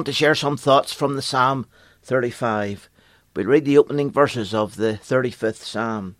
Want 0.00 0.06
to 0.06 0.12
share 0.14 0.34
some 0.34 0.56
thoughts 0.56 0.94
from 0.94 1.14
the 1.14 1.20
Psalm 1.20 1.66
35. 2.04 2.88
We'll 3.36 3.44
read 3.44 3.66
the 3.66 3.76
opening 3.76 4.10
verses 4.10 4.54
of 4.54 4.76
the 4.76 4.94
35th 4.94 5.56
Psalm. 5.56 6.16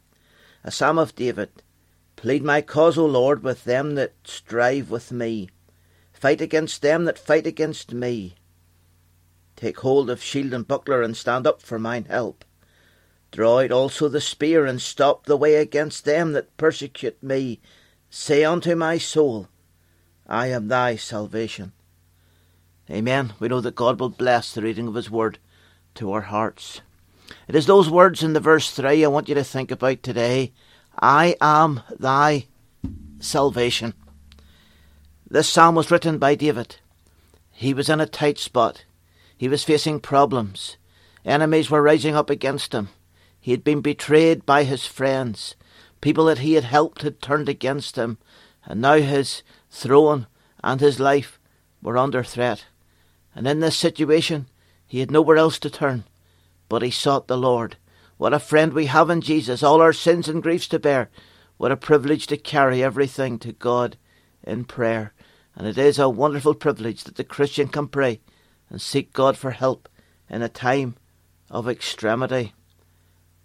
A 0.62 0.70
Psalm 0.70 0.98
of 0.98 1.14
David. 1.14 1.48
Plead 2.14 2.42
my 2.42 2.60
cause, 2.60 2.98
O 2.98 3.06
Lord, 3.06 3.42
with 3.42 3.64
them 3.64 3.94
that 3.94 4.12
strive 4.22 4.90
with 4.90 5.12
me. 5.12 5.48
Fight 6.12 6.42
against 6.42 6.82
them 6.82 7.06
that 7.06 7.18
fight 7.18 7.46
against 7.46 7.94
me. 7.94 8.34
Take 9.56 9.78
hold 9.78 10.10
of 10.10 10.22
shield 10.22 10.52
and 10.52 10.68
buckler, 10.68 11.00
and 11.00 11.16
stand 11.16 11.46
up 11.46 11.62
for 11.62 11.78
mine 11.78 12.04
help. 12.04 12.44
Draw 13.30 13.60
out 13.60 13.72
also 13.72 14.10
the 14.10 14.20
spear, 14.20 14.66
and 14.66 14.82
stop 14.82 15.24
the 15.24 15.38
way 15.38 15.54
against 15.54 16.04
them 16.04 16.34
that 16.34 16.54
persecute 16.58 17.22
me. 17.22 17.62
Say 18.10 18.44
unto 18.44 18.76
my 18.76 18.98
soul, 18.98 19.48
I 20.26 20.48
am 20.48 20.68
thy 20.68 20.96
salvation. 20.96 21.72
Amen. 22.90 23.34
We 23.38 23.46
know 23.46 23.60
that 23.60 23.76
God 23.76 24.00
will 24.00 24.08
bless 24.08 24.52
the 24.52 24.62
reading 24.62 24.88
of 24.88 24.94
His 24.94 25.08
Word 25.08 25.38
to 25.94 26.12
our 26.12 26.22
hearts. 26.22 26.80
It 27.46 27.54
is 27.54 27.66
those 27.66 27.88
words 27.88 28.22
in 28.22 28.32
the 28.32 28.40
verse 28.40 28.70
3 28.72 29.04
I 29.04 29.08
want 29.08 29.28
you 29.28 29.34
to 29.36 29.44
think 29.44 29.70
about 29.70 30.02
today. 30.02 30.52
I 30.98 31.36
am 31.40 31.82
thy 31.98 32.46
salvation. 33.20 33.94
This 35.30 35.48
psalm 35.48 35.76
was 35.76 35.92
written 35.92 36.18
by 36.18 36.34
David. 36.34 36.76
He 37.52 37.72
was 37.72 37.88
in 37.88 38.00
a 38.00 38.06
tight 38.06 38.38
spot. 38.38 38.84
He 39.36 39.46
was 39.46 39.62
facing 39.62 40.00
problems. 40.00 40.76
Enemies 41.24 41.70
were 41.70 41.82
rising 41.82 42.16
up 42.16 42.28
against 42.28 42.72
him. 42.72 42.88
He 43.40 43.52
had 43.52 43.62
been 43.62 43.82
betrayed 43.82 44.44
by 44.44 44.64
his 44.64 44.86
friends. 44.86 45.54
People 46.00 46.24
that 46.24 46.38
he 46.38 46.54
had 46.54 46.64
helped 46.64 47.02
had 47.02 47.22
turned 47.22 47.48
against 47.48 47.94
him. 47.94 48.18
And 48.64 48.80
now 48.80 48.94
his 48.94 49.42
throne 49.70 50.26
and 50.64 50.80
his 50.80 50.98
life 50.98 51.38
were 51.80 51.96
under 51.96 52.24
threat. 52.24 52.64
And 53.34 53.46
in 53.46 53.60
this 53.60 53.76
situation, 53.76 54.46
he 54.86 55.00
had 55.00 55.10
nowhere 55.10 55.36
else 55.36 55.58
to 55.60 55.70
turn, 55.70 56.04
but 56.68 56.82
he 56.82 56.90
sought 56.90 57.28
the 57.28 57.38
Lord. 57.38 57.76
What 58.16 58.34
a 58.34 58.38
friend 58.38 58.72
we 58.72 58.86
have 58.86 59.08
in 59.08 59.20
Jesus, 59.20 59.62
all 59.62 59.80
our 59.80 59.92
sins 59.92 60.28
and 60.28 60.42
griefs 60.42 60.68
to 60.68 60.78
bear. 60.78 61.10
What 61.56 61.72
a 61.72 61.76
privilege 61.76 62.26
to 62.28 62.36
carry 62.36 62.82
everything 62.82 63.38
to 63.40 63.52
God 63.52 63.96
in 64.42 64.64
prayer. 64.64 65.12
And 65.54 65.66
it 65.66 65.78
is 65.78 65.98
a 65.98 66.08
wonderful 66.08 66.54
privilege 66.54 67.04
that 67.04 67.16
the 67.16 67.24
Christian 67.24 67.68
can 67.68 67.88
pray 67.88 68.20
and 68.68 68.80
seek 68.80 69.12
God 69.12 69.36
for 69.36 69.50
help 69.50 69.88
in 70.28 70.42
a 70.42 70.48
time 70.48 70.96
of 71.50 71.68
extremity. 71.68 72.54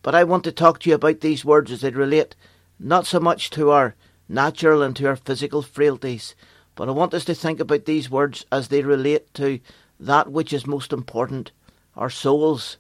But 0.01 0.15
I 0.15 0.23
want 0.23 0.43
to 0.43 0.51
talk 0.51 0.79
to 0.79 0.89
you 0.89 0.95
about 0.95 1.21
these 1.21 1.43
words 1.43 1.71
as 1.71 1.81
they 1.81 1.89
relate 1.89 2.35
not 2.79 3.05
so 3.05 3.19
much 3.19 3.49
to 3.51 3.71
our 3.71 3.95
natural 4.29 4.81
and 4.81 4.95
to 4.97 5.07
our 5.07 5.15
physical 5.15 5.61
frailties, 5.61 6.35
but 6.75 6.89
I 6.89 6.91
want 6.91 7.13
us 7.13 7.25
to 7.25 7.35
think 7.35 7.59
about 7.59 7.85
these 7.85 8.09
words 8.09 8.45
as 8.51 8.67
they 8.67 8.81
relate 8.81 9.33
to 9.35 9.59
that 9.99 10.31
which 10.31 10.51
is 10.51 10.67
most 10.67 10.91
important, 10.91 11.51
our 11.95 12.09
souls, 12.09 12.77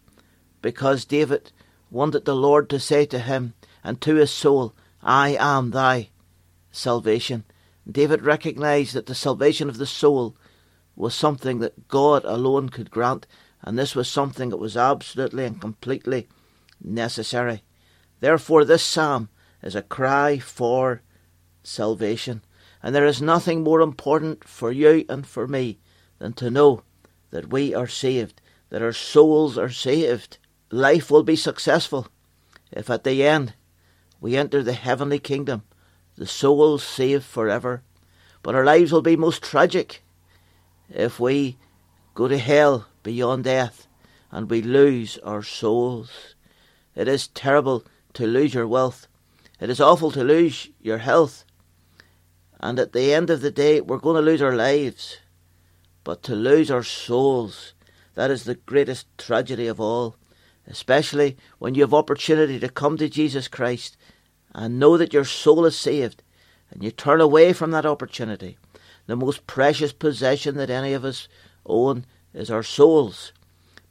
because 0.61 1.05
David 1.05 1.51
wanted 1.89 2.25
the 2.25 2.35
Lord 2.35 2.69
to 2.69 2.79
say 2.79 3.05
to 3.05 3.19
him 3.19 3.53
and 3.83 4.01
to 4.01 4.15
his 4.15 4.31
soul, 4.31 4.73
I 5.01 5.37
am 5.39 5.71
thy 5.71 6.09
salvation. 6.71 7.45
David 7.89 8.23
recognized 8.23 8.93
that 8.95 9.05
the 9.05 9.15
salvation 9.15 9.69
of 9.69 9.77
the 9.77 9.85
soul 9.85 10.35
was 10.95 11.13
something 11.13 11.59
that 11.59 11.87
God 11.87 12.25
alone 12.25 12.69
could 12.69 12.91
grant, 12.91 13.27
and 13.61 13.77
this 13.77 13.95
was 13.95 14.09
something 14.09 14.49
that 14.49 14.57
was 14.57 14.75
absolutely 14.75 15.45
and 15.45 15.61
completely 15.61 16.27
necessary. 16.81 17.63
Therefore, 18.19 18.65
this 18.65 18.83
psalm 18.83 19.29
is 19.61 19.75
a 19.75 19.81
cry 19.81 20.39
for 20.39 21.01
salvation. 21.63 22.41
And 22.85 22.93
there 22.93 23.07
is 23.07 23.19
nothing 23.19 23.63
more 23.63 23.81
important 23.81 24.47
for 24.47 24.71
you 24.71 25.05
and 25.09 25.25
for 25.25 25.47
me 25.47 25.79
than 26.19 26.33
to 26.33 26.51
know 26.51 26.83
that 27.31 27.49
we 27.49 27.73
are 27.73 27.87
saved, 27.87 28.39
that 28.69 28.83
our 28.83 28.93
souls 28.93 29.57
are 29.57 29.71
saved. 29.71 30.37
Life 30.69 31.09
will 31.09 31.23
be 31.23 31.35
successful 31.35 32.09
if 32.71 32.91
at 32.91 33.03
the 33.03 33.25
end 33.25 33.55
we 34.21 34.37
enter 34.37 34.61
the 34.61 34.73
heavenly 34.73 35.17
kingdom 35.17 35.63
the 36.15 36.27
souls 36.27 36.83
saved 36.83 37.23
forever. 37.23 37.81
But 38.43 38.53
our 38.53 38.63
lives 38.63 38.91
will 38.91 39.01
be 39.01 39.15
most 39.15 39.41
tragic 39.41 40.03
if 40.87 41.19
we 41.19 41.57
go 42.13 42.27
to 42.27 42.37
hell 42.37 42.85
beyond 43.01 43.45
death 43.45 43.87
and 44.29 44.47
we 44.47 44.61
lose 44.61 45.17
our 45.23 45.41
souls. 45.41 46.35
It 46.93 47.07
is 47.07 47.29
terrible 47.29 47.83
to 48.13 48.27
lose 48.27 48.53
your 48.53 48.67
wealth. 48.67 49.07
It 49.59 49.71
is 49.71 49.81
awful 49.81 50.11
to 50.11 50.23
lose 50.23 50.69
your 50.79 50.99
health. 50.99 51.44
And 52.59 52.79
at 52.79 52.93
the 52.93 53.13
end 53.13 53.29
of 53.29 53.41
the 53.41 53.51
day, 53.51 53.81
we're 53.81 53.97
going 53.97 54.15
to 54.15 54.21
lose 54.21 54.41
our 54.41 54.55
lives. 54.55 55.17
But 56.03 56.23
to 56.23 56.35
lose 56.35 56.71
our 56.71 56.83
souls, 56.83 57.73
that 58.13 58.31
is 58.31 58.43
the 58.43 58.55
greatest 58.55 59.07
tragedy 59.17 59.67
of 59.67 59.79
all, 59.79 60.15
especially 60.67 61.37
when 61.59 61.75
you 61.75 61.81
have 61.81 61.93
opportunity 61.93 62.59
to 62.59 62.69
come 62.69 62.97
to 62.97 63.09
Jesus 63.09 63.47
Christ 63.47 63.97
and 64.53 64.79
know 64.79 64.97
that 64.97 65.13
your 65.13 65.25
soul 65.25 65.65
is 65.65 65.77
saved 65.77 66.23
and 66.71 66.83
you 66.83 66.91
turn 66.91 67.21
away 67.21 67.53
from 67.53 67.71
that 67.71 67.85
opportunity. 67.85 68.57
The 69.07 69.15
most 69.15 69.45
precious 69.47 69.93
possession 69.93 70.55
that 70.57 70.69
any 70.69 70.93
of 70.93 71.05
us 71.05 71.27
own 71.65 72.05
is 72.33 72.49
our 72.49 72.63
souls, 72.63 73.33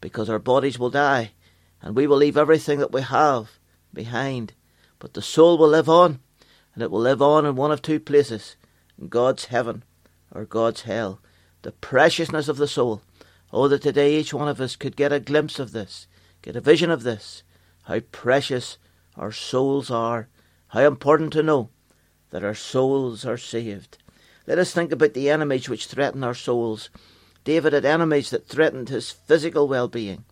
because 0.00 0.28
our 0.28 0.38
bodies 0.38 0.78
will 0.78 0.90
die 0.90 1.32
and 1.80 1.94
we 1.94 2.06
will 2.06 2.16
leave 2.16 2.36
everything 2.36 2.78
that 2.78 2.92
we 2.92 3.02
have 3.02 3.58
behind. 3.92 4.54
But 4.98 5.14
the 5.14 5.22
soul 5.22 5.58
will 5.58 5.68
live 5.68 5.88
on, 5.88 6.20
and 6.74 6.82
it 6.82 6.90
will 6.90 7.00
live 7.00 7.22
on 7.22 7.46
in 7.46 7.56
one 7.56 7.70
of 7.70 7.80
two 7.80 8.00
places 8.00 8.56
in 9.00 9.08
God's 9.08 9.46
heaven 9.46 9.84
or 10.32 10.44
God's 10.44 10.82
hell. 10.82 11.20
The 11.62 11.72
preciousness 11.72 12.48
of 12.48 12.56
the 12.56 12.68
soul. 12.68 13.02
Oh, 13.52 13.68
that 13.68 13.82
today 13.82 14.16
each 14.16 14.34
one 14.34 14.48
of 14.48 14.60
us 14.60 14.74
could 14.76 14.96
get 14.96 15.12
a 15.12 15.20
glimpse 15.20 15.58
of 15.58 15.72
this, 15.72 16.06
get 16.42 16.56
a 16.56 16.60
vision 16.60 16.90
of 16.90 17.04
this, 17.04 17.44
how 17.84 18.00
precious 18.00 18.78
our 19.16 19.30
souls 19.30 19.90
are, 19.90 20.28
how 20.68 20.80
important 20.80 21.32
to 21.34 21.42
know 21.42 21.70
that 22.30 22.42
our 22.42 22.54
souls 22.54 23.24
are 23.24 23.38
saved. 23.38 23.98
Let 24.46 24.58
us 24.58 24.72
think 24.72 24.90
about 24.90 25.14
the 25.14 25.30
enemies 25.30 25.68
which 25.68 25.86
threaten 25.86 26.24
our 26.24 26.34
souls. 26.34 26.90
David 27.44 27.72
had 27.72 27.84
enemies 27.84 28.30
that 28.30 28.48
threatened 28.48 28.88
his 28.88 29.10
physical 29.10 29.68
well 29.68 29.86
being, 29.86 30.24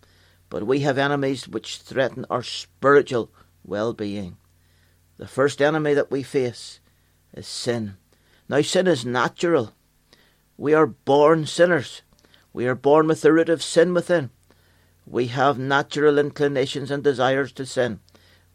but 0.50 0.66
we 0.66 0.80
have 0.80 0.98
enemies 0.98 1.46
which 1.46 1.78
threaten 1.78 2.26
our 2.28 2.42
spiritual 2.42 3.30
well 3.64 3.92
being. 3.92 4.36
The 5.22 5.28
first 5.28 5.62
enemy 5.62 5.94
that 5.94 6.10
we 6.10 6.24
face 6.24 6.80
is 7.32 7.46
sin. 7.46 7.96
Now, 8.48 8.60
sin 8.60 8.88
is 8.88 9.06
natural. 9.06 9.72
We 10.56 10.74
are 10.74 10.88
born 10.88 11.46
sinners. 11.46 12.02
We 12.52 12.66
are 12.66 12.74
born 12.74 13.06
with 13.06 13.20
the 13.20 13.32
root 13.32 13.48
of 13.48 13.62
sin 13.62 13.94
within. 13.94 14.30
We 15.06 15.28
have 15.28 15.60
natural 15.60 16.18
inclinations 16.18 16.90
and 16.90 17.04
desires 17.04 17.52
to 17.52 17.64
sin. 17.64 18.00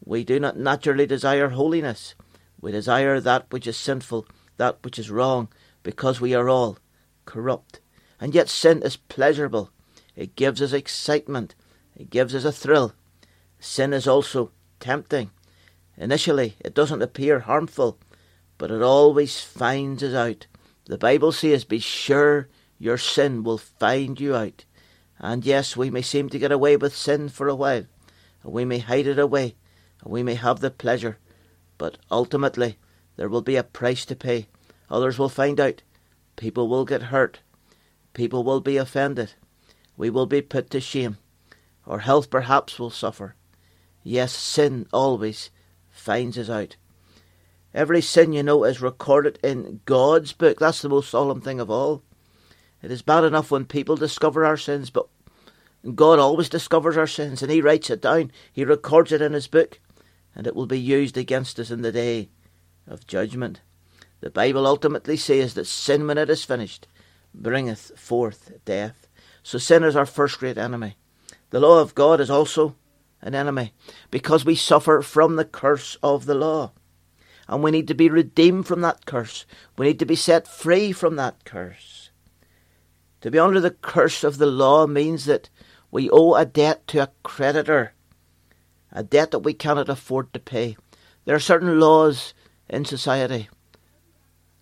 We 0.04 0.24
do 0.24 0.38
not 0.38 0.58
naturally 0.58 1.06
desire 1.06 1.48
holiness. 1.48 2.14
We 2.60 2.70
desire 2.70 3.18
that 3.18 3.46
which 3.50 3.66
is 3.66 3.78
sinful, 3.78 4.26
that 4.58 4.76
which 4.82 4.98
is 4.98 5.10
wrong, 5.10 5.48
because 5.82 6.20
we 6.20 6.34
are 6.34 6.50
all 6.50 6.76
corrupt. 7.24 7.80
And 8.20 8.34
yet 8.34 8.50
sin 8.50 8.82
is 8.82 8.98
pleasurable. 8.98 9.70
It 10.14 10.36
gives 10.36 10.60
us 10.60 10.74
excitement. 10.74 11.54
It 11.96 12.10
gives 12.10 12.34
us 12.34 12.44
a 12.44 12.52
thrill. 12.52 12.92
Sin 13.58 13.94
is 13.94 14.06
also 14.06 14.50
tempting. 14.80 15.30
Initially, 16.00 16.54
it 16.60 16.74
doesn't 16.74 17.02
appear 17.02 17.40
harmful, 17.40 17.98
but 18.56 18.70
it 18.70 18.82
always 18.82 19.40
finds 19.40 20.00
us 20.04 20.14
out. 20.14 20.46
The 20.84 20.96
Bible 20.96 21.32
says, 21.32 21.64
Be 21.64 21.80
sure 21.80 22.48
your 22.78 22.98
sin 22.98 23.42
will 23.42 23.58
find 23.58 24.20
you 24.20 24.36
out. 24.36 24.64
And 25.18 25.44
yes, 25.44 25.76
we 25.76 25.90
may 25.90 26.02
seem 26.02 26.28
to 26.28 26.38
get 26.38 26.52
away 26.52 26.76
with 26.76 26.96
sin 26.96 27.28
for 27.28 27.48
a 27.48 27.54
while, 27.54 27.84
and 28.44 28.52
we 28.52 28.64
may 28.64 28.78
hide 28.78 29.08
it 29.08 29.18
away, 29.18 29.56
and 30.02 30.12
we 30.12 30.22
may 30.22 30.34
have 30.34 30.60
the 30.60 30.70
pleasure, 30.70 31.18
but 31.78 31.98
ultimately 32.12 32.78
there 33.16 33.28
will 33.28 33.42
be 33.42 33.56
a 33.56 33.64
price 33.64 34.04
to 34.06 34.14
pay. 34.14 34.46
Others 34.88 35.18
will 35.18 35.28
find 35.28 35.58
out. 35.58 35.82
People 36.36 36.68
will 36.68 36.84
get 36.84 37.02
hurt. 37.04 37.40
People 38.14 38.44
will 38.44 38.60
be 38.60 38.76
offended. 38.76 39.32
We 39.96 40.10
will 40.10 40.26
be 40.26 40.42
put 40.42 40.70
to 40.70 40.80
shame. 40.80 41.18
Our 41.88 41.98
health 41.98 42.30
perhaps 42.30 42.78
will 42.78 42.90
suffer. 42.90 43.34
Yes, 44.04 44.32
sin 44.32 44.86
always 44.92 45.50
finds 46.08 46.38
us 46.38 46.48
out. 46.48 46.74
Every 47.74 48.00
sin, 48.00 48.32
you 48.32 48.42
know, 48.42 48.64
is 48.64 48.80
recorded 48.80 49.38
in 49.44 49.80
God's 49.84 50.32
book. 50.32 50.58
That's 50.58 50.80
the 50.80 50.88
most 50.88 51.10
solemn 51.10 51.42
thing 51.42 51.60
of 51.60 51.70
all. 51.70 52.02
It 52.82 52.90
is 52.90 53.02
bad 53.02 53.24
enough 53.24 53.50
when 53.50 53.66
people 53.66 53.94
discover 53.94 54.46
our 54.46 54.56
sins, 54.56 54.88
but 54.88 55.06
God 55.94 56.18
always 56.18 56.48
discovers 56.48 56.96
our 56.96 57.06
sins 57.06 57.42
and 57.42 57.52
He 57.52 57.60
writes 57.60 57.90
it 57.90 58.00
down. 58.00 58.32
He 58.50 58.64
records 58.64 59.12
it 59.12 59.20
in 59.20 59.34
His 59.34 59.48
book, 59.48 59.80
and 60.34 60.46
it 60.46 60.56
will 60.56 60.64
be 60.64 60.80
used 60.80 61.18
against 61.18 61.60
us 61.60 61.70
in 61.70 61.82
the 61.82 61.92
day 61.92 62.30
of 62.86 63.06
judgment. 63.06 63.60
The 64.20 64.30
Bible 64.30 64.66
ultimately 64.66 65.18
says 65.18 65.52
that 65.54 65.66
sin, 65.66 66.06
when 66.06 66.16
it 66.16 66.30
is 66.30 66.42
finished, 66.42 66.88
bringeth 67.34 67.98
forth 67.98 68.50
death. 68.64 69.08
So 69.42 69.58
sin 69.58 69.84
is 69.84 69.94
our 69.94 70.06
first 70.06 70.38
great 70.38 70.56
enemy. 70.56 70.96
The 71.50 71.60
law 71.60 71.82
of 71.82 71.94
God 71.94 72.18
is 72.18 72.30
also 72.30 72.76
an 73.20 73.34
enemy 73.34 73.72
because 74.10 74.44
we 74.44 74.54
suffer 74.54 75.02
from 75.02 75.36
the 75.36 75.44
curse 75.44 75.96
of 76.02 76.26
the 76.26 76.34
law. 76.34 76.72
And 77.46 77.62
we 77.62 77.70
need 77.70 77.88
to 77.88 77.94
be 77.94 78.10
redeemed 78.10 78.66
from 78.66 78.82
that 78.82 79.06
curse. 79.06 79.46
We 79.76 79.86
need 79.86 79.98
to 80.00 80.06
be 80.06 80.16
set 80.16 80.46
free 80.46 80.92
from 80.92 81.16
that 81.16 81.44
curse. 81.44 82.10
To 83.22 83.30
be 83.30 83.38
under 83.38 83.60
the 83.60 83.70
curse 83.70 84.22
of 84.22 84.38
the 84.38 84.46
law 84.46 84.86
means 84.86 85.24
that 85.24 85.48
we 85.90 86.10
owe 86.10 86.34
a 86.34 86.44
debt 86.44 86.86
to 86.88 87.02
a 87.02 87.10
creditor, 87.22 87.94
a 88.92 89.02
debt 89.02 89.30
that 89.30 89.40
we 89.40 89.54
cannot 89.54 89.88
afford 89.88 90.32
to 90.32 90.38
pay. 90.38 90.76
There 91.24 91.34
are 91.34 91.40
certain 91.40 91.80
laws 91.80 92.34
in 92.68 92.84
society, 92.84 93.48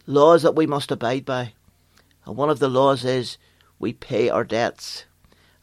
laws 0.06 0.42
that 0.42 0.54
we 0.54 0.66
must 0.66 0.90
abide 0.90 1.24
by. 1.24 1.52
And 2.24 2.36
one 2.36 2.50
of 2.50 2.60
the 2.60 2.68
laws 2.68 3.04
is 3.04 3.38
we 3.78 3.92
pay 3.92 4.28
our 4.28 4.44
debts. 4.44 5.04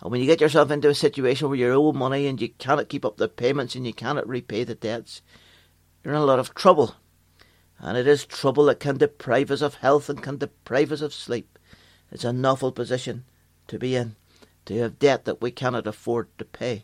And 0.03 0.11
when 0.11 0.19
you 0.19 0.27
get 0.27 0.41
yourself 0.41 0.69
into 0.69 0.89
a 0.89 0.95
situation 0.95 1.47
where 1.47 1.57
you 1.57 1.71
owe 1.71 1.93
money 1.93 2.27
and 2.27 2.39
you 2.39 2.49
cannot 2.49 2.89
keep 2.89 3.05
up 3.05 3.15
the 3.15 3.29
payments 3.29 3.73
and 3.73 3.87
you 3.87 3.93
cannot 3.93 4.27
repay 4.27 4.65
the 4.65 4.75
debts, 4.75 5.21
you're 6.03 6.13
in 6.13 6.19
a 6.19 6.25
lot 6.25 6.39
of 6.39 6.53
trouble. 6.53 6.97
And 7.79 7.97
it 7.97 8.05
is 8.05 8.25
trouble 8.25 8.65
that 8.65 8.81
can 8.81 8.97
deprive 8.97 9.49
us 9.49 9.61
of 9.61 9.75
health 9.75 10.09
and 10.09 10.21
can 10.21 10.37
deprive 10.37 10.91
us 10.91 10.99
of 10.99 11.13
sleep. 11.13 11.57
It's 12.11 12.25
an 12.25 12.45
awful 12.45 12.73
position 12.73 13.23
to 13.67 13.79
be 13.79 13.95
in, 13.95 14.17
to 14.65 14.77
have 14.79 14.99
debt 14.99 15.23
that 15.23 15.41
we 15.41 15.51
cannot 15.51 15.87
afford 15.87 16.27
to 16.37 16.43
pay. 16.43 16.83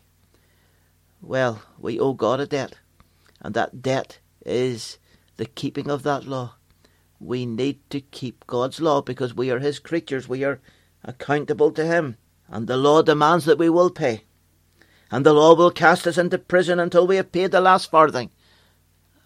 Well, 1.20 1.60
we 1.78 2.00
owe 2.00 2.14
God 2.14 2.40
a 2.40 2.46
debt, 2.46 2.78
and 3.42 3.52
that 3.52 3.82
debt 3.82 4.18
is 4.46 4.98
the 5.36 5.44
keeping 5.44 5.90
of 5.90 6.04
that 6.04 6.24
law. 6.24 6.54
We 7.18 7.44
need 7.44 7.80
to 7.90 8.00
keep 8.00 8.46
God's 8.46 8.80
law 8.80 9.02
because 9.02 9.34
we 9.34 9.50
are 9.50 9.58
His 9.58 9.78
creatures. 9.78 10.26
We 10.26 10.42
are 10.42 10.58
accountable 11.04 11.70
to 11.72 11.84
Him. 11.84 12.16
And 12.50 12.66
the 12.66 12.76
law 12.76 13.00
demands 13.00 13.44
that 13.44 13.58
we 13.58 13.70
will 13.70 13.90
pay. 13.90 14.24
And 15.10 15.24
the 15.24 15.32
law 15.32 15.54
will 15.54 15.70
cast 15.70 16.06
us 16.06 16.18
into 16.18 16.36
prison 16.36 16.80
until 16.80 17.06
we 17.06 17.16
have 17.16 17.32
paid 17.32 17.52
the 17.52 17.60
last 17.60 17.90
farthing. 17.90 18.30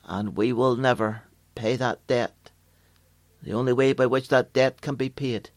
And 0.04 0.36
we 0.36 0.52
will 0.52 0.76
never 0.76 1.22
pay 1.54 1.76
that 1.76 2.06
debt. 2.06 2.50
The 3.42 3.52
only 3.52 3.72
way 3.72 3.94
by 3.94 4.06
which 4.06 4.28
that 4.28 4.52
debt 4.52 4.80
can 4.82 4.94
be 4.94 5.08
paid 5.08 5.50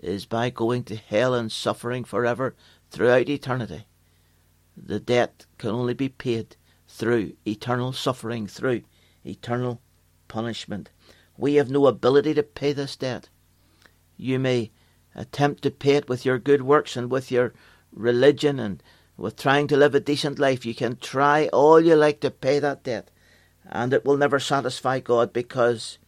is 0.00 0.26
by 0.26 0.50
going 0.50 0.84
to 0.84 0.96
hell 0.96 1.34
and 1.34 1.50
suffering 1.50 2.04
forever 2.04 2.54
throughout 2.90 3.28
eternity. 3.28 3.86
The 4.76 5.00
debt 5.00 5.46
can 5.58 5.70
only 5.70 5.94
be 5.94 6.08
paid 6.08 6.56
through 6.86 7.32
eternal 7.46 7.92
suffering, 7.92 8.46
through 8.46 8.82
eternal 9.24 9.80
punishment. 10.28 10.90
We 11.36 11.54
have 11.54 11.70
no 11.70 11.86
ability 11.86 12.34
to 12.34 12.42
pay 12.42 12.72
this 12.72 12.96
debt. 12.96 13.28
You 14.16 14.38
may 14.38 14.70
attempt 15.18 15.62
to 15.62 15.70
pay 15.70 15.96
it 15.96 16.08
with 16.08 16.24
your 16.24 16.38
good 16.38 16.62
works 16.62 16.96
and 16.96 17.10
with 17.10 17.30
your 17.30 17.52
religion 17.92 18.58
and 18.58 18.82
with 19.16 19.36
trying 19.36 19.66
to 19.66 19.76
live 19.76 19.94
a 19.94 20.00
decent 20.00 20.38
life. 20.38 20.64
You 20.64 20.74
can 20.74 20.96
try 20.96 21.48
all 21.48 21.80
you 21.80 21.96
like 21.96 22.20
to 22.20 22.30
pay 22.30 22.60
that 22.60 22.84
debt, 22.84 23.10
and 23.66 23.92
it 23.92 24.04
will 24.04 24.16
never 24.16 24.38
satisfy 24.38 25.00
God 25.00 25.32
because 25.32 25.98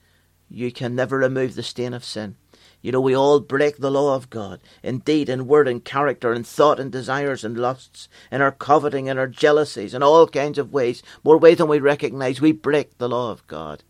you 0.49 0.71
can 0.73 0.95
never 0.95 1.19
remove 1.19 1.57
the 1.57 1.63
stain 1.63 1.93
of 1.93 2.05
sin. 2.05 2.37
You 2.83 2.93
know, 2.93 3.01
we 3.01 3.15
all 3.15 3.41
break 3.41 3.77
the 3.77 3.91
law 3.91 4.15
of 4.15 4.31
God 4.31 4.61
indeed, 4.83 5.29
in 5.29 5.47
word 5.47 5.69
and 5.69 5.85
character 5.85 6.33
in 6.33 6.45
thought 6.45 6.81
and 6.81 6.91
desires 6.91 7.45
and 7.45 7.59
lusts, 7.59 8.09
in 8.31 8.41
our 8.41 8.53
coveting 8.53 9.09
and 9.09 9.19
our 9.19 9.27
jealousies, 9.27 9.93
in 9.93 10.03
all 10.03 10.27
kinds 10.27 10.57
of 10.57 10.73
ways, 10.73 11.03
more 11.23 11.37
ways 11.37 11.59
than 11.59 11.69
we 11.69 11.79
recognize. 11.79 12.41
We 12.41 12.53
break 12.53 12.97
the 12.97 13.09
law 13.09 13.33
of 13.33 13.47
God. 13.49 13.83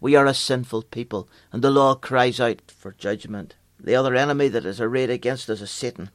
We 0.00 0.14
are 0.14 0.26
a 0.26 0.34
sinful 0.34 0.82
people, 0.82 1.28
and 1.50 1.62
the 1.62 1.70
law 1.70 1.94
cries 1.94 2.38
out 2.38 2.70
for 2.70 2.92
judgment. 2.92 3.56
The 3.78 3.94
other 3.94 4.14
enemy 4.14 4.48
that 4.48 4.64
is 4.64 4.80
arrayed 4.80 5.10
against 5.10 5.50
us 5.50 5.60
is 5.60 5.70
Satan. 5.70 6.10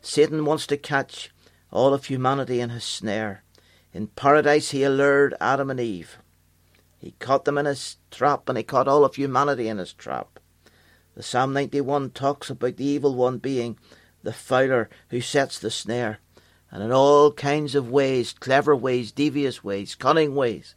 Satan 0.00 0.44
wants 0.44 0.66
to 0.68 0.76
catch 0.76 1.30
all 1.70 1.94
of 1.94 2.06
humanity 2.06 2.60
in 2.60 2.70
his 2.70 2.84
snare. 2.84 3.44
In 3.92 4.08
paradise, 4.08 4.70
he 4.70 4.82
allured 4.82 5.34
Adam 5.40 5.70
and 5.70 5.80
Eve. 5.80 6.18
He 6.98 7.12
caught 7.18 7.44
them 7.44 7.58
in 7.58 7.66
his 7.66 7.96
trap, 8.10 8.48
and 8.48 8.56
he 8.56 8.64
caught 8.64 8.88
all 8.88 9.04
of 9.04 9.16
humanity 9.16 9.68
in 9.68 9.78
his 9.78 9.92
trap. 9.92 10.38
The 11.14 11.22
Psalm 11.22 11.52
91 11.52 12.10
talks 12.10 12.48
about 12.48 12.76
the 12.76 12.84
evil 12.84 13.14
one 13.14 13.38
being 13.38 13.78
the 14.22 14.32
fowler 14.32 14.88
who 15.10 15.20
sets 15.20 15.58
the 15.58 15.70
snare, 15.70 16.20
and 16.70 16.82
in 16.82 16.92
all 16.92 17.32
kinds 17.32 17.74
of 17.74 17.90
ways, 17.90 18.32
clever 18.32 18.74
ways, 18.74 19.12
devious 19.12 19.62
ways, 19.62 19.94
cunning 19.94 20.34
ways, 20.34 20.74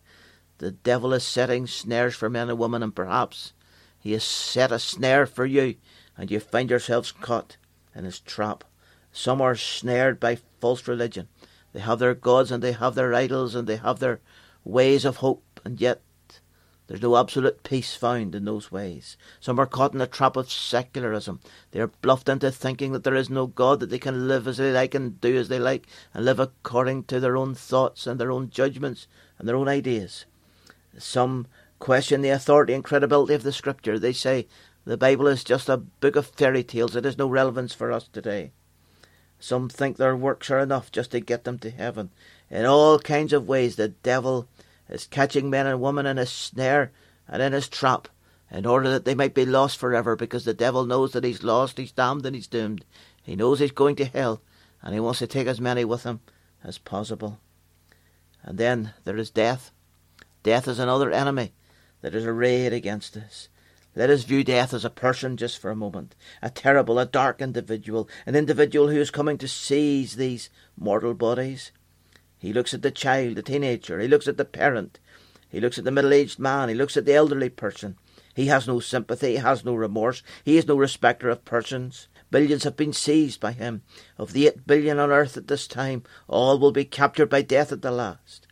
The 0.58 0.72
devil 0.72 1.14
is 1.14 1.24
setting 1.24 1.68
snares 1.68 2.16
for 2.16 2.30
men 2.30 2.50
and 2.50 2.58
women, 2.58 2.84
and 2.84 2.96
perhaps 2.96 3.54
he 4.00 4.12
has 4.14 4.24
set 4.24 4.72
a 4.72 4.80
snare 4.80 5.26
for 5.26 5.46
you, 5.46 5.76
and 6.18 6.32
you 6.32 6.40
find 6.40 6.70
yourselves 6.70 7.12
caught 7.12 7.58
in 7.94 8.06
his 8.06 8.20
trap. 8.20 8.64
Some 9.12 9.42
are 9.42 9.56
snared 9.56 10.20
by 10.20 10.38
false 10.60 10.88
religion. 10.88 11.28
They 11.74 11.80
have 11.82 12.00
their 12.00 12.14
gods 12.14 12.52
and 12.52 12.64
they 12.64 12.74
have 12.74 12.96
their 12.96 13.14
idols 13.14 13.56
and 13.56 13.68
they 13.68 13.78
have 13.78 14.00
their 14.00 14.20
ways 14.64 15.06
of 15.06 15.18
hope, 15.18 15.60
and 15.64 15.80
yet 15.80 16.02
there's 16.88 17.02
no 17.02 17.18
absolute 17.18 17.64
peace 17.64 17.96
found 17.96 18.36
in 18.36 18.46
those 18.46 18.72
ways. 18.72 19.18
Some 19.40 19.60
are 19.60 19.66
caught 19.66 19.94
in 19.94 20.00
the 20.00 20.08
trap 20.08 20.36
of 20.36 20.52
secularism. 20.52 21.40
They 21.72 21.80
are 21.80 21.88
bluffed 21.88 22.30
into 22.30 22.52
thinking 22.52 22.92
that 22.92 23.04
there 23.04 23.16
is 23.16 23.30
no 23.30 23.48
God, 23.48 23.80
that 23.80 23.90
they 23.90 23.98
can 23.98 24.28
live 24.28 24.48
as 24.48 24.58
they 24.58 24.72
like 24.72 24.94
and 24.94 25.20
do 25.20 25.36
as 25.36 25.50
they 25.50 25.60
like, 25.60 25.88
and 26.14 26.26
live 26.26 26.40
according 26.40 27.06
to 27.06 27.20
their 27.20 27.38
own 27.38 27.56
thoughts 27.56 28.06
and 28.06 28.20
their 28.20 28.32
own 28.32 28.50
judgments 28.50 29.08
and 29.40 29.48
their 29.48 29.56
own 29.56 29.68
ideas. 29.68 30.26
Some 30.98 31.48
question 31.80 32.22
the 32.22 32.30
authority 32.30 32.74
and 32.74 32.84
credibility 32.84 33.34
of 33.34 33.44
the 33.44 33.52
Scripture. 33.52 33.98
They 33.98 34.14
say 34.14 34.48
the 34.86 34.98
Bible 34.98 35.28
is 35.28 35.44
just 35.44 35.68
a 35.68 35.78
book 35.78 36.16
of 36.16 36.28
fairy 36.28 36.64
tales. 36.64 36.96
It 36.96 37.06
has 37.06 37.18
no 37.18 37.28
relevance 37.28 37.74
for 37.74 37.92
us 37.92 38.08
today. 38.08 38.52
Some 39.40 39.68
think 39.68 39.98
their 39.98 40.16
works 40.16 40.50
are 40.50 40.60
enough 40.60 40.92
just 40.92 41.12
to 41.12 41.20
get 41.20 41.44
them 41.44 41.60
to 41.60 41.72
heaven. 41.72 42.12
In 42.50 42.66
all 42.66 43.00
kinds 43.00 43.34
of 43.34 43.48
ways, 43.48 43.76
the 43.76 43.90
devil 43.90 44.48
is 44.88 45.08
catching 45.08 45.50
men 45.50 45.68
and 45.68 45.82
women 45.82 46.06
in 46.06 46.18
his 46.18 46.32
snare 46.32 46.92
and 47.28 47.42
in 47.42 47.54
his 47.54 47.68
trap 47.68 48.08
in 48.52 48.66
order 48.66 48.90
that 48.92 49.06
they 49.06 49.16
might 49.16 49.34
be 49.34 49.46
lost 49.46 49.78
forever 49.78 50.16
because 50.16 50.46
the 50.46 50.54
devil 50.54 50.86
knows 50.86 51.14
that 51.14 51.24
he's 51.24 51.44
lost, 51.44 51.78
he's 51.78 51.92
damned, 51.92 52.26
and 52.26 52.36
he's 52.36 52.48
doomed. 52.48 52.86
He 53.24 53.36
knows 53.36 53.60
he's 53.60 53.72
going 53.72 53.96
to 53.98 54.06
hell 54.06 54.42
and 54.82 54.94
he 54.94 55.00
wants 55.00 55.20
to 55.20 55.28
take 55.28 55.48
as 55.48 55.60
many 55.60 55.84
with 55.84 56.04
him 56.04 56.20
as 56.64 56.78
possible. 56.78 57.40
And 58.44 58.60
then 58.60 58.94
there 59.04 59.18
is 59.18 59.32
death. 59.32 59.72
Death 60.44 60.68
is 60.68 60.78
another 60.78 61.10
enemy 61.10 61.54
that 62.02 62.14
is 62.14 62.24
arrayed 62.24 62.72
against 62.72 63.18
us. 63.18 63.50
Let 63.98 64.10
us 64.10 64.24
view 64.26 64.44
death 64.44 64.74
as 64.74 64.84
a 64.84 64.90
person 64.90 65.38
just 65.38 65.58
for 65.58 65.72
a 65.72 65.76
moment, 65.76 66.16
a 66.42 66.50
terrible, 66.50 67.00
a 67.00 67.06
dark 67.06 67.42
individual, 67.42 68.10
an 68.26 68.36
individual 68.36 68.90
who 68.90 69.00
is 69.00 69.10
coming 69.10 69.38
to 69.38 69.48
seize 69.48 70.18
these 70.18 70.50
mortal 70.76 71.14
bodies. 71.14 71.72
He 72.38 72.52
looks 72.52 72.74
at 72.74 72.82
the 72.82 72.92
child, 72.92 73.36
the 73.36 73.42
teenager. 73.42 74.00
He 74.00 74.10
looks 74.10 74.28
at 74.28 74.36
the 74.36 74.44
parent. 74.44 75.00
He 75.48 75.62
looks 75.62 75.78
at 75.78 75.86
the 75.86 75.92
middle 75.92 76.12
aged 76.12 76.40
man. 76.40 76.68
He 76.68 76.76
looks 76.76 76.98
at 76.98 77.06
the 77.06 77.14
elderly 77.14 77.50
person. 77.50 77.96
He 78.36 78.48
has 78.48 78.68
no 78.68 78.82
sympathy. 78.82 79.32
He 79.32 79.38
has 79.38 79.64
no 79.64 79.74
remorse. 79.74 80.22
He 80.44 80.58
is 80.58 80.68
no 80.68 80.76
respecter 80.76 81.30
of 81.30 81.46
persons. 81.46 82.10
Billions 82.32 82.66
have 82.66 82.76
been 82.76 82.92
seized 82.92 83.40
by 83.40 83.54
him. 83.54 83.82
Of 84.18 84.34
the 84.34 84.48
eight 84.48 84.68
billion 84.68 85.00
on 85.00 85.10
earth 85.10 85.38
at 85.38 85.48
this 85.48 85.68
time, 85.68 86.04
all 86.28 86.60
will 86.60 86.74
be 86.74 86.84
captured 86.84 87.30
by 87.30 87.44
death 87.44 87.72
at 87.72 87.82
the 87.82 87.92
last. 87.92 88.45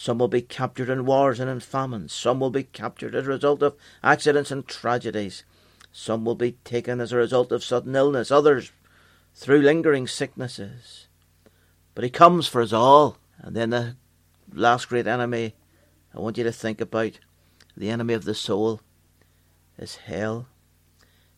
Some 0.00 0.16
will 0.16 0.28
be 0.28 0.40
captured 0.40 0.88
in 0.88 1.04
wars 1.04 1.40
and 1.40 1.50
in 1.50 1.60
famines. 1.60 2.14
Some 2.14 2.40
will 2.40 2.48
be 2.48 2.62
captured 2.62 3.14
as 3.14 3.26
a 3.26 3.28
result 3.28 3.62
of 3.62 3.76
accidents 4.02 4.50
and 4.50 4.66
tragedies. 4.66 5.44
Some 5.92 6.24
will 6.24 6.34
be 6.34 6.52
taken 6.64 7.02
as 7.02 7.12
a 7.12 7.18
result 7.18 7.52
of 7.52 7.62
sudden 7.62 7.94
illness. 7.94 8.30
Others 8.30 8.72
through 9.34 9.60
lingering 9.60 10.06
sicknesses. 10.06 11.06
But 11.94 12.04
he 12.04 12.08
comes 12.08 12.48
for 12.48 12.62
us 12.62 12.72
all. 12.72 13.18
And 13.40 13.54
then 13.54 13.68
the 13.68 13.96
last 14.50 14.88
great 14.88 15.06
enemy 15.06 15.54
I 16.14 16.20
want 16.20 16.38
you 16.38 16.44
to 16.44 16.52
think 16.52 16.80
about, 16.80 17.20
the 17.76 17.90
enemy 17.90 18.14
of 18.14 18.24
the 18.24 18.34
soul, 18.34 18.80
is 19.76 19.96
hell. 19.96 20.48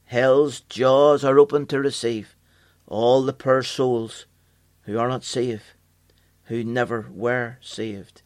Hell's 0.04 0.60
jaws 0.60 1.24
are 1.24 1.40
open 1.40 1.66
to 1.66 1.80
receive 1.80 2.36
all 2.86 3.22
the 3.22 3.32
poor 3.32 3.64
souls 3.64 4.26
who 4.82 5.00
are 5.00 5.08
not 5.08 5.24
saved, 5.24 5.64
who 6.44 6.62
never 6.62 7.10
were 7.10 7.58
saved. 7.60 8.21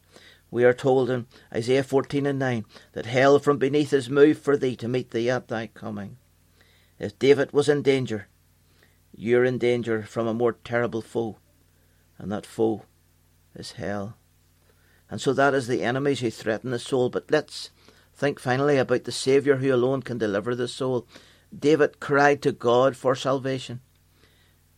We 0.49 0.63
are 0.63 0.73
told 0.73 1.09
in 1.09 1.27
Isaiah 1.53 1.83
14 1.83 2.25
and 2.25 2.39
9 2.39 2.65
that 2.93 3.05
hell 3.05 3.39
from 3.39 3.57
beneath 3.57 3.93
is 3.93 4.09
moved 4.09 4.41
for 4.41 4.55
thee 4.55 4.75
to 4.77 4.87
meet 4.87 5.11
thee 5.11 5.29
at 5.29 5.47
thy 5.47 5.67
coming. 5.67 6.17
If 6.99 7.19
David 7.19 7.51
was 7.51 7.69
in 7.69 7.81
danger, 7.81 8.27
you're 9.13 9.43
in 9.43 9.57
danger 9.57 10.03
from 10.03 10.27
a 10.27 10.33
more 10.33 10.53
terrible 10.53 11.01
foe 11.01 11.37
and 12.17 12.31
that 12.31 12.45
foe 12.45 12.83
is 13.55 13.73
hell. 13.73 14.17
And 15.09 15.21
so 15.21 15.33
that 15.33 15.53
is 15.53 15.67
the 15.67 15.83
enemies 15.83 16.19
who 16.19 16.29
threaten 16.29 16.71
the 16.71 16.79
soul. 16.79 17.09
But 17.09 17.31
let's 17.31 17.69
think 18.13 18.39
finally 18.39 18.77
about 18.77 19.03
the 19.05 19.11
Saviour 19.11 19.57
who 19.57 19.73
alone 19.73 20.01
can 20.01 20.17
deliver 20.17 20.55
the 20.55 20.67
soul. 20.67 21.07
David 21.57 21.99
cried 21.99 22.41
to 22.41 22.51
God 22.51 22.97
for 22.97 23.15
salvation. 23.15 23.81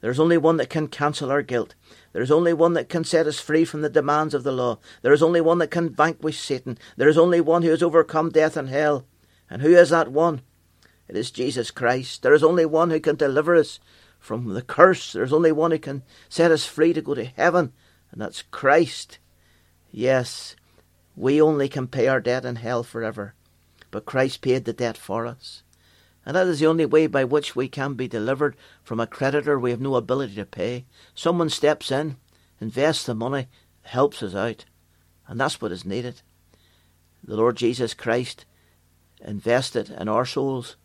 There 0.01 0.11
is 0.11 0.19
only 0.19 0.37
one 0.37 0.57
that 0.57 0.69
can 0.69 0.87
cancel 0.87 1.29
our 1.29 1.41
guilt. 1.41 1.75
There 2.13 2.21
is 2.21 2.31
only 2.31 2.53
one 2.53 2.73
that 2.73 2.89
can 2.89 3.03
set 3.03 3.27
us 3.27 3.39
free 3.39 3.65
from 3.65 3.81
the 3.81 3.89
demands 3.89 4.33
of 4.33 4.43
the 4.43 4.51
law. 4.51 4.79
There 5.01 5.13
is 5.13 5.21
only 5.21 5.41
one 5.41 5.57
that 5.59 5.71
can 5.71 5.89
vanquish 5.89 6.39
Satan. 6.39 6.77
There 6.95 7.09
is 7.09 7.17
only 7.17 7.41
one 7.41 7.63
who 7.63 7.69
has 7.69 7.83
overcome 7.83 8.29
death 8.29 8.55
and 8.55 8.69
hell. 8.69 9.05
And 9.49 9.61
who 9.61 9.75
is 9.75 9.89
that 9.89 10.11
one? 10.11 10.41
It 11.07 11.17
is 11.17 11.31
Jesus 11.31 11.71
Christ. 11.71 12.21
There 12.21 12.33
is 12.33 12.43
only 12.43 12.65
one 12.65 12.91
who 12.91 12.99
can 12.99 13.15
deliver 13.15 13.55
us 13.55 13.79
from 14.19 14.53
the 14.53 14.61
curse. 14.61 15.11
There's 15.13 15.33
only 15.33 15.51
one 15.51 15.71
who 15.71 15.79
can 15.79 16.03
set 16.29 16.51
us 16.51 16.65
free 16.65 16.93
to 16.93 17.01
go 17.01 17.15
to 17.15 17.25
heaven, 17.25 17.73
and 18.11 18.21
that's 18.21 18.43
Christ. 18.43 19.17
Yes, 19.91 20.55
we 21.15 21.41
only 21.41 21.67
can 21.67 21.87
pay 21.87 22.07
our 22.07 22.21
debt 22.21 22.45
in 22.45 22.57
hell 22.57 22.83
forever, 22.83 23.33
but 23.89 24.05
Christ 24.05 24.41
paid 24.41 24.65
the 24.65 24.73
debt 24.73 24.97
for 24.97 25.25
us. 25.25 25.63
And 26.29 26.35
that 26.35 26.45
is 26.45 26.59
the 26.59 26.67
only 26.67 26.85
way 26.85 27.07
by 27.07 27.23
which 27.23 27.55
we 27.55 27.67
can 27.67 27.95
be 27.95 28.07
delivered 28.07 28.55
from 28.83 28.99
a 28.99 29.07
creditor 29.07 29.57
we 29.57 29.71
have 29.71 29.81
no 29.81 29.95
ability 29.95 30.35
to 30.35 30.45
pay. 30.45 30.85
Someone 31.15 31.49
steps 31.49 31.89
in, 31.89 32.17
invests 32.61 33.07
the 33.07 33.15
money, 33.15 33.47
helps 33.81 34.21
us 34.21 34.35
out, 34.35 34.65
and 35.25 35.39
that's 35.39 35.59
what 35.59 35.71
is 35.71 35.85
needed. 35.85 36.21
The 37.23 37.35
Lord 37.35 37.55
Jesus 37.55 37.95
Christ 37.95 38.45
invested 39.25 39.89
in 39.89 40.07
our 40.07 40.23
souls 40.23 40.75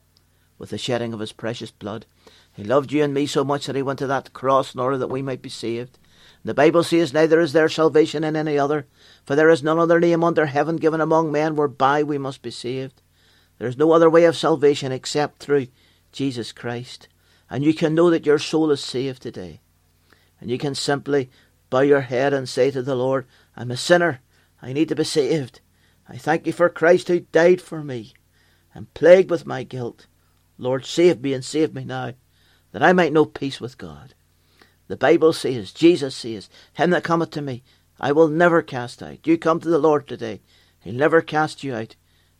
with 0.57 0.71
the 0.71 0.79
shedding 0.79 1.13
of 1.13 1.21
his 1.21 1.33
precious 1.33 1.71
blood. 1.71 2.07
He 2.55 2.65
loved 2.65 2.91
you 2.91 3.05
and 3.05 3.13
me 3.13 3.27
so 3.27 3.45
much 3.45 3.67
that 3.67 3.77
he 3.77 3.83
went 3.83 3.99
to 3.99 4.07
that 4.07 4.33
cross 4.33 4.73
in 4.73 4.81
order 4.81 4.97
that 4.97 5.09
we 5.09 5.21
might 5.21 5.43
be 5.43 5.51
saved. 5.51 5.99
The 6.43 6.55
Bible 6.55 6.85
says, 6.85 7.13
Neither 7.13 7.39
is 7.41 7.53
there 7.53 7.69
salvation 7.69 8.25
in 8.25 8.35
any 8.35 8.59
other, 8.59 8.87
for 9.27 9.37
there 9.37 9.51
is 9.51 9.63
none 9.63 9.79
other 9.79 10.01
name 10.01 10.25
under 10.25 10.47
heaven 10.47 10.77
given 10.77 11.03
among 11.03 11.31
men 11.31 11.55
whereby 11.55 12.03
we 12.03 12.17
must 12.17 12.41
be 12.41 12.51
saved. 12.51 13.03
There 13.59 13.69
is 13.69 13.77
no 13.77 13.93
other 13.93 14.11
way 14.11 14.25
of 14.25 14.37
salvation 14.37 14.93
except 14.93 15.39
through 15.39 15.69
Jesus 16.13 16.53
Christ. 16.53 17.09
And 17.51 17.65
you 17.65 17.75
can 17.75 17.95
know 17.95 18.11
that 18.11 18.27
your 18.27 18.39
soul 18.39 18.71
is 18.71 18.83
saved 18.83 19.23
today. 19.23 19.61
And 20.41 20.51
you 20.51 20.59
can 20.59 20.75
simply 20.75 21.31
bow 21.71 21.81
your 21.81 22.03
head 22.03 22.33
and 22.33 22.49
say 22.49 22.71
to 22.71 22.83
the 22.83 22.95
Lord, 22.95 23.27
I'm 23.57 23.71
a 23.71 23.77
sinner. 23.77 24.21
I 24.61 24.73
need 24.73 24.89
to 24.89 24.97
be 24.97 25.05
saved. 25.05 25.61
I 26.09 26.17
thank 26.17 26.47
you 26.47 26.53
for 26.53 26.69
Christ 26.69 27.09
who 27.09 27.21
died 27.21 27.61
for 27.61 27.83
me. 27.83 28.15
I'm 28.75 28.87
plagued 28.95 29.31
with 29.31 29.47
my 29.47 29.63
guilt. 29.63 30.07
Lord, 30.59 30.85
save 30.85 31.21
me 31.21 31.33
and 31.33 31.45
save 31.45 31.75
me 31.75 31.85
now 31.85 32.15
that 32.73 32.83
I 32.83 32.93
might 32.93 33.13
know 33.13 33.25
peace 33.25 33.61
with 33.61 33.79
God. 33.79 34.15
The 34.89 34.97
Bible 34.97 35.33
says, 35.33 35.73
Jesus 35.73 36.15
says, 36.15 36.51
Him 36.75 36.91
that 36.91 37.05
cometh 37.05 37.31
to 37.31 37.43
me, 37.43 37.63
I 38.01 38.13
will 38.13 38.29
never 38.29 38.63
cast 38.63 39.03
out. 39.03 39.27
You 39.27 39.39
come 39.39 39.61
to 39.61 39.69
the 39.69 39.79
Lord 39.79 40.07
today, 40.07 40.41
He'll 40.81 40.95
never 40.95 41.23
cast 41.23 41.65
you 41.65 41.75
out, 41.75 41.97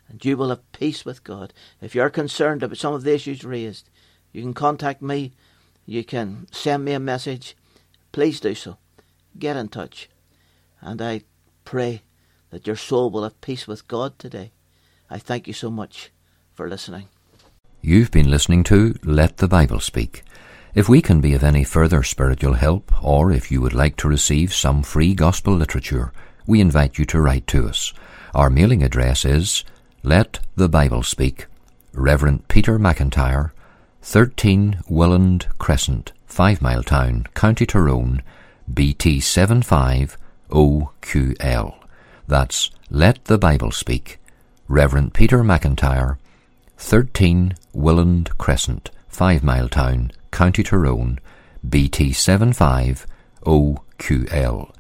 and 0.09 0.25
you 0.25 0.37
will 0.37 0.51
have 0.51 0.73
peace 0.73 1.05
with 1.05 1.25
God. 1.25 1.53
If 1.81 1.95
you're 1.95 2.11
concerned 2.11 2.63
about 2.63 2.79
some 2.79 2.95
of 2.95 3.03
the 3.03 3.15
issues 3.15 3.45
raised, 3.45 3.89
you 4.33 4.43
can 4.43 4.55
contact 4.55 5.03
me, 5.03 5.33
you 5.87 6.05
can 6.05 6.47
send 6.51 6.85
me 6.85 6.93
a 6.93 7.01
message. 7.01 7.57
Please 8.13 8.41
do 8.41 8.55
so. 8.55 8.79
Get 9.39 9.57
in 9.57 9.69
touch. 9.69 10.09
And 10.81 11.01
I 11.01 11.23
pray 11.65 12.03
that 12.51 12.67
your 12.67 12.77
soul 12.77 13.11
will 13.11 13.23
have 13.23 13.41
peace 13.41 13.67
with 13.67 13.89
God 13.89 14.19
today. 14.19 14.53
I 15.11 15.19
thank 15.19 15.47
you 15.47 15.55
so 15.55 15.71
much 15.71 16.11
for 16.53 16.69
listening. 16.69 17.09
You've 17.81 18.11
been 18.11 18.31
listening 18.31 18.65
to 18.65 18.95
Let 19.03 19.39
the 19.39 19.49
Bible 19.49 19.81
Speak. 19.81 20.23
If 20.75 20.89
we 20.89 21.03
can 21.03 21.21
be 21.21 21.35
of 21.35 21.45
any 21.45 21.65
further 21.65 22.03
spiritual 22.03 22.55
help, 22.55 22.93
or 23.05 23.31
if 23.31 23.53
you 23.53 23.61
would 23.61 23.75
like 23.75 23.97
to 23.97 24.09
receive 24.09 24.53
some 24.53 24.83
free 24.83 25.15
gospel 25.15 25.55
literature, 25.55 26.13
we 26.47 26.61
invite 26.61 26.99
you 26.99 27.05
to 27.07 27.21
write 27.21 27.47
to 27.49 27.69
us. 27.69 27.93
Our 28.35 28.51
mailing 28.51 28.83
address 28.83 29.25
is 29.25 29.65
Let 30.07 30.41
the 30.55 30.69
Bible 30.69 31.03
Speak, 31.03 31.47
Reverend 31.95 32.47
Peter 32.49 32.79
McIntyre, 32.79 33.53
13 34.03 34.81
Willand 34.91 35.47
Crescent, 35.57 36.13
Fivemiletown, 36.29 37.33
County 37.33 37.65
Tyrone, 37.65 38.21
BT 38.73 39.21
75OQL. 39.21 41.75
That's 42.29 42.71
Let 42.91 43.25
the 43.25 43.39
Bible 43.39 43.71
Speak, 43.71 44.19
Reverend 44.69 45.15
Peter 45.15 45.43
McIntyre, 45.43 46.19
13 46.77 47.55
Willand 47.75 48.29
Crescent, 48.37 48.91
Fivemiletown, 49.11 50.11
County 50.31 50.63
Tyrone, 50.63 51.19
BT 51.67 52.11
75OQL. 52.11 54.71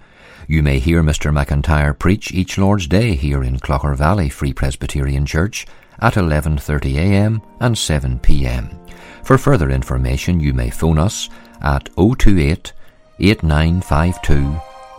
You 0.46 0.62
may 0.62 0.78
hear 0.78 1.02
Mr. 1.02 1.32
McIntyre 1.32 1.98
preach 1.98 2.30
each 2.32 2.58
Lord's 2.58 2.86
Day 2.86 3.14
here 3.14 3.42
in 3.42 3.58
Clogher 3.58 3.96
Valley 3.96 4.28
Free 4.28 4.52
Presbyterian 4.52 5.24
Church 5.24 5.66
at 6.00 6.14
11.30am 6.14 7.42
and 7.60 7.74
7pm. 7.74 8.92
For 9.24 9.38
further 9.38 9.70
information 9.70 10.40
you 10.40 10.52
may 10.52 10.68
phone 10.68 10.98
us 10.98 11.30
at 11.62 11.88
028 11.96 12.74
8952 13.20 14.34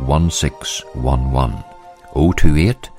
1611 0.03 1.63
028 2.13 2.89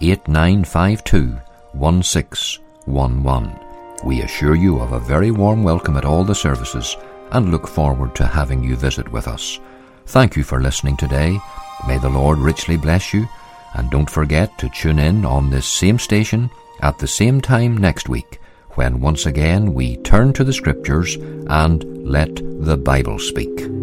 8952 0.00 1.38
1611. 1.72 3.60
We 4.04 4.22
assure 4.22 4.56
you 4.56 4.80
of 4.80 4.90
a 4.90 4.98
very 4.98 5.30
warm 5.30 5.62
welcome 5.62 5.96
at 5.96 6.04
all 6.04 6.24
the 6.24 6.34
services 6.34 6.96
and 7.30 7.52
look 7.52 7.68
forward 7.68 8.16
to 8.16 8.26
having 8.26 8.64
you 8.64 8.74
visit 8.74 9.08
with 9.12 9.28
us. 9.28 9.60
Thank 10.06 10.34
you 10.34 10.42
for 10.42 10.60
listening 10.60 10.96
today. 10.96 11.38
May 11.86 11.98
the 11.98 12.08
Lord 12.10 12.38
richly 12.38 12.76
bless 12.76 13.12
you, 13.12 13.28
and 13.74 13.90
don't 13.90 14.10
forget 14.10 14.56
to 14.58 14.68
tune 14.68 14.98
in 14.98 15.24
on 15.24 15.50
this 15.50 15.66
same 15.66 15.98
station 15.98 16.50
at 16.80 16.98
the 16.98 17.08
same 17.08 17.40
time 17.40 17.76
next 17.76 18.08
week 18.08 18.38
when 18.74 19.00
once 19.00 19.26
again 19.26 19.74
we 19.74 19.96
turn 19.98 20.32
to 20.32 20.44
the 20.44 20.52
Scriptures 20.52 21.16
and 21.48 21.84
let 22.06 22.34
the 22.36 22.76
Bible 22.76 23.18
speak. 23.18 23.81